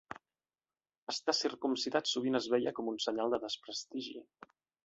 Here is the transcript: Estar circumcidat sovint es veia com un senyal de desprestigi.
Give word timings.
Estar 1.13 1.35
circumcidat 1.41 2.11
sovint 2.13 2.39
es 2.41 2.49
veia 2.57 2.75
com 2.81 2.93
un 2.95 3.01
senyal 3.07 3.37
de 3.37 3.45
desprestigi. 3.47 4.19